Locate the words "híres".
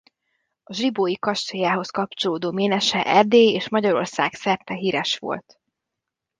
4.73-5.17